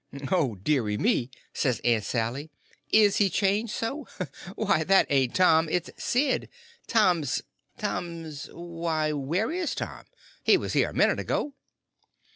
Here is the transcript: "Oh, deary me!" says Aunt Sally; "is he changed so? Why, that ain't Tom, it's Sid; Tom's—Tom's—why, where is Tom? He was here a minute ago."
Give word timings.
"Oh, 0.31 0.55
deary 0.55 0.97
me!" 0.97 1.29
says 1.53 1.79
Aunt 1.85 2.03
Sally; 2.03 2.49
"is 2.89 3.17
he 3.17 3.29
changed 3.29 3.71
so? 3.71 4.07
Why, 4.55 4.83
that 4.83 5.05
ain't 5.11 5.35
Tom, 5.35 5.69
it's 5.69 5.91
Sid; 5.95 6.49
Tom's—Tom's—why, 6.87 9.11
where 9.11 9.51
is 9.51 9.75
Tom? 9.75 10.05
He 10.43 10.57
was 10.57 10.73
here 10.73 10.89
a 10.89 10.93
minute 10.95 11.19
ago." 11.19 11.53